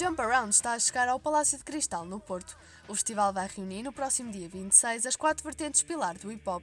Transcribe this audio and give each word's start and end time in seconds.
Jump 0.00 0.18
Around 0.18 0.48
está 0.54 0.72
a 0.72 0.78
chegar 0.78 1.10
ao 1.10 1.20
Palácio 1.20 1.58
de 1.58 1.64
Cristal, 1.64 2.06
no 2.06 2.18
Porto. 2.18 2.56
O 2.88 2.94
festival 2.94 3.34
vai 3.34 3.46
reunir 3.54 3.82
no 3.82 3.92
próximo 3.92 4.32
dia 4.32 4.48
26 4.48 5.04
as 5.04 5.14
quatro 5.14 5.44
vertentes 5.44 5.82
pilar 5.82 6.16
do 6.16 6.32
hip 6.32 6.48
hop. 6.48 6.62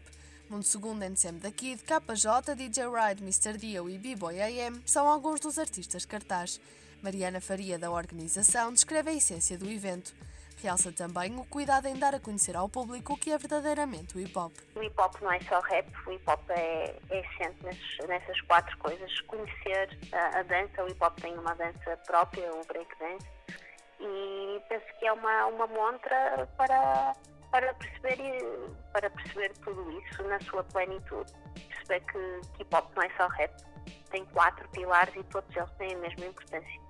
Mundo 0.49 0.63
Segundo, 0.63 1.03
NCM 1.03 1.37
da 1.37 1.51
Kid, 1.51 1.83
KJ, 1.83 2.55
DJ 2.55 2.85
Ride, 2.85 3.21
Mr. 3.21 3.55
Dio 3.55 3.87
e 3.91 3.99
B-Boy 3.99 4.41
AM 4.41 4.81
são 4.87 5.07
alguns 5.07 5.39
dos 5.39 5.59
artistas 5.59 6.03
cartaz. 6.03 6.59
Mariana 7.03 7.39
Faria, 7.39 7.77
da 7.77 7.91
organização, 7.91 8.73
descreve 8.73 9.11
a 9.11 9.13
essência 9.13 9.55
do 9.55 9.69
evento. 9.69 10.15
Realça 10.61 10.91
também 10.91 11.35
o 11.39 11.45
cuidado 11.45 11.87
em 11.87 11.95
dar 11.99 12.15
a 12.15 12.19
conhecer 12.19 12.55
ao 12.55 12.67
público 12.67 13.13
o 13.13 13.17
que 13.17 13.31
é 13.31 13.37
verdadeiramente 13.37 14.17
o 14.17 14.19
hip 14.19 14.35
hop. 14.35 14.51
O 14.75 14.81
hip 14.81 14.99
hop 14.99 15.15
não 15.21 15.31
é 15.31 15.39
só 15.41 15.59
rap, 15.59 15.87
o 16.07 16.11
hip 16.11 16.23
hop 16.27 16.49
é, 16.49 16.95
é 17.11 17.19
essente 17.19 17.63
nessas, 17.63 18.07
nessas 18.07 18.41
quatro 18.41 18.75
coisas. 18.79 19.21
Conhecer 19.21 19.99
a, 20.11 20.39
a, 20.39 20.43
dança, 20.43 20.83
o 20.83 20.87
hip 20.87 21.03
hop 21.03 21.15
tem 21.19 21.37
uma 21.37 21.53
dança 21.53 21.97
própria, 22.07 22.51
o 22.51 22.65
break 22.65 22.89
dance, 22.97 23.27
e 23.99 24.61
penso 24.67 24.85
que 24.99 25.05
é 25.05 25.13
uma, 25.13 25.45
uma 25.45 25.67
montra 25.67 26.49
para, 26.57 27.13
para, 27.51 27.73
perceber, 27.75 28.43
para 28.93 29.11
perceber 29.11 29.53
tudo 29.63 29.91
isso 30.01 30.23
na 30.23 30.39
sua 30.41 30.63
plenitude. 30.63 31.31
Perceber 31.69 31.99
que, 32.11 32.47
que 32.55 32.63
hip 32.63 32.75
hop 32.75 32.91
não 32.95 33.03
é 33.03 33.09
só 33.15 33.27
rap, 33.27 33.53
tem 34.09 34.25
quatro 34.25 34.67
pilares 34.69 35.15
e 35.15 35.23
todos 35.25 35.55
eles 35.55 35.69
têm 35.77 35.93
a 35.93 35.97
mesma 35.99 36.25
importância. 36.25 36.86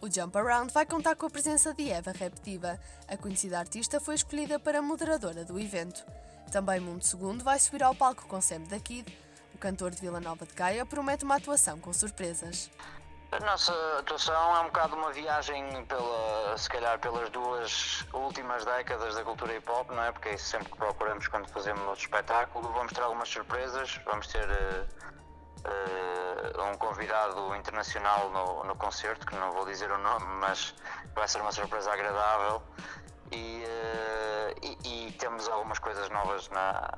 O 0.00 0.08
Jump 0.08 0.38
Around 0.38 0.72
vai 0.72 0.86
contar 0.86 1.16
com 1.16 1.26
a 1.26 1.30
presença 1.30 1.74
de 1.74 1.90
Eva 1.90 2.12
Reptiva. 2.12 2.78
A 3.08 3.16
conhecida 3.16 3.58
artista 3.58 3.98
foi 3.98 4.14
escolhida 4.14 4.56
para 4.58 4.80
moderadora 4.80 5.44
do 5.44 5.58
evento. 5.58 6.06
Também 6.52 6.78
Mundo 6.78 7.04
Segundo 7.04 7.42
vai 7.42 7.58
subir 7.58 7.82
ao 7.82 7.96
palco 7.96 8.26
com 8.28 8.40
Sam 8.40 8.60
da 8.60 8.78
Kid. 8.78 9.12
O 9.52 9.58
cantor 9.58 9.90
de 9.90 10.00
Vila 10.00 10.20
Nova 10.20 10.46
de 10.46 10.54
Gaia 10.54 10.86
promete 10.86 11.24
uma 11.24 11.34
atuação 11.34 11.80
com 11.80 11.92
surpresas. 11.92 12.70
A 13.32 13.40
nossa 13.40 13.72
atuação 13.98 14.56
é 14.56 14.60
um 14.60 14.66
bocado 14.66 14.94
uma 14.94 15.12
viagem 15.12 15.84
pela, 15.86 16.56
se 16.56 16.68
calhar 16.68 16.98
pelas 17.00 17.28
duas 17.30 18.06
últimas 18.14 18.64
décadas 18.64 19.16
da 19.16 19.24
cultura 19.24 19.56
hip 19.56 19.68
hop, 19.68 19.90
não 19.90 20.02
é? 20.04 20.12
Porque 20.12 20.28
é 20.28 20.34
isso 20.34 20.46
sempre 20.46 20.70
que 20.70 20.78
procuramos 20.78 21.26
quando 21.26 21.48
fazemos 21.48 21.82
o 21.82 21.92
espetáculo. 21.92 22.72
Vamos 22.72 22.92
ter 22.92 23.02
algumas 23.02 23.28
surpresas, 23.28 24.00
vamos 24.06 24.28
ter 24.28 24.48
uh, 25.64 26.62
um 26.70 26.76
convidado 26.76 27.54
internacional 27.56 28.30
no, 28.30 28.64
no 28.64 28.76
concerto, 28.76 29.26
que 29.26 29.34
não 29.36 29.52
vou 29.52 29.64
dizer 29.66 29.90
o 29.90 29.98
nome, 29.98 30.26
mas 30.40 30.74
vai 31.14 31.26
ser 31.28 31.40
uma 31.40 31.52
surpresa 31.52 31.92
agradável. 31.92 32.62
E, 33.30 33.64
uh, 33.64 34.78
e, 34.84 35.08
e 35.08 35.12
temos 35.12 35.48
algumas 35.48 35.78
coisas 35.78 36.08
novas 36.10 36.48
na, 36.48 36.88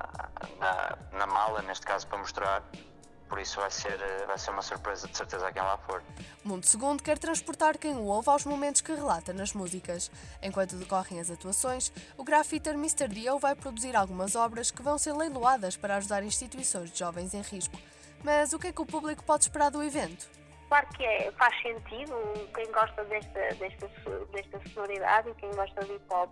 na, 0.59 0.97
na 1.11 1.27
mala, 1.27 1.61
neste 1.61 1.85
caso, 1.85 2.07
para 2.07 2.17
mostrar 2.17 2.63
por 3.31 3.39
isso 3.39 3.61
vai 3.61 3.71
ser, 3.71 3.97
eh, 3.97 4.25
vai 4.27 4.37
ser 4.37 4.51
uma 4.51 4.61
surpresa 4.61 5.07
de 5.07 5.15
certeza 5.15 5.47
a 5.47 5.53
quem 5.53 5.61
lá 5.61 5.77
for. 5.77 6.03
Mundo 6.43 6.65
Segundo 6.65 7.01
quer 7.01 7.17
transportar 7.17 7.77
quem 7.77 7.95
o 7.95 8.03
ouve 8.03 8.29
aos 8.29 8.43
momentos 8.43 8.81
que 8.81 8.93
relata 8.93 9.31
nas 9.31 9.53
músicas. 9.53 10.11
Enquanto 10.43 10.75
decorrem 10.75 11.17
as 11.17 11.31
atuações, 11.31 11.93
o 12.17 12.25
grafiter 12.25 12.73
Mr. 12.73 13.07
Dio 13.07 13.39
vai 13.39 13.55
produzir 13.55 13.95
algumas 13.95 14.35
obras 14.35 14.69
que 14.69 14.83
vão 14.83 14.97
ser 14.97 15.13
leiloadas 15.13 15.77
para 15.77 15.95
ajudar 15.95 16.23
instituições 16.23 16.91
de 16.91 16.99
jovens 16.99 17.33
em 17.33 17.39
risco. 17.39 17.77
Mas 18.23 18.53
o 18.53 18.59
que 18.59 18.67
é 18.67 18.71
que 18.73 18.81
o 18.81 18.85
público 18.85 19.23
pode 19.23 19.43
esperar 19.43 19.71
do 19.71 19.83
evento? 19.83 20.29
Claro 20.67 20.87
que 20.89 21.03
é, 21.03 21.31
faz 21.33 21.61
sentido, 21.61 22.15
quem 22.55 22.71
gosta 22.71 23.03
desta, 23.05 23.39
desta, 23.55 23.87
desta 24.31 24.69
sonoridade 24.69 25.29
e 25.29 25.35
quem 25.35 25.51
gosta 25.51 25.83
de 25.83 25.93
hip 25.93 26.05
hop 26.09 26.31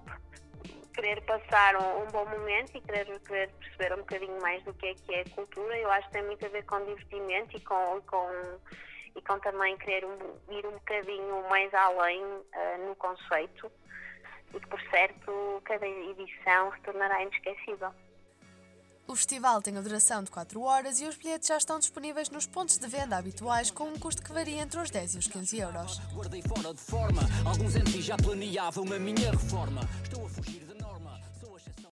querer 1.00 1.22
passar 1.22 1.76
um, 1.78 2.04
um, 2.04 2.08
bom 2.08 2.26
momento 2.26 2.76
e 2.76 2.82
querer, 2.82 3.20
querer 3.22 3.50
perceber 3.52 3.94
um 3.94 3.98
bocadinho 3.98 4.42
mais 4.42 4.62
do 4.64 4.74
que 4.74 4.88
é 4.88 4.94
que 4.94 5.14
é 5.14 5.24
cultura. 5.30 5.78
Eu 5.78 5.90
acho 5.92 6.08
que 6.08 6.14
tem 6.14 6.24
muito 6.24 6.46
a 6.46 6.50
ver 6.50 6.66
com 6.66 6.84
divertimento 6.84 7.56
e 7.56 7.60
com, 7.62 8.02
com, 8.06 8.30
e 9.16 9.22
com 9.22 9.40
também 9.40 9.78
querer 9.78 10.06
um, 10.06 10.18
ir 10.50 10.66
um 10.66 10.72
bocadinho 10.72 11.50
mais 11.50 11.74
além 11.74 12.22
uh, 12.24 12.88
no 12.88 12.96
conceito 12.96 13.72
e 14.54 14.60
que, 14.60 14.68
por 14.68 14.82
certo, 14.90 15.62
cada 15.64 15.88
edição 15.88 16.74
se 16.74 16.82
tornará 16.82 17.22
inesquecível. 17.22 17.94
O 19.10 19.16
festival 19.16 19.60
tem 19.60 19.76
a 19.76 19.82
duração 19.82 20.24
de 20.24 20.30
4 20.30 20.62
horas 20.62 21.02
e 21.02 21.08
os 21.08 21.16
bilhetes 21.16 21.48
já 21.48 21.58
estão 21.58 21.80
disponíveis 21.80 22.30
nos 22.30 22.46
pontos 22.46 22.78
de 22.78 22.88
venda 22.88 23.18
habituais 23.18 23.72
com 23.72 23.86
um 23.86 23.98
custo 23.98 24.22
que 24.22 24.32
varia 24.32 24.62
entre 24.62 24.80
os 24.80 24.92
10 24.92 25.16
e 25.16 25.18
os 25.18 25.26
15 25.26 25.58
euros. 25.58 26.00
Guardei 26.14 26.44
fora 26.44 26.72
de 26.72 26.80
forma, 26.80 27.22
alguns 27.44 27.74
já 28.06 28.16
planeavam 28.16 28.86
a 28.94 29.00
minha 29.00 29.32
reforma. 29.32 29.82
Estou 30.04 30.28
a 30.28 30.30
fugir 30.30 30.69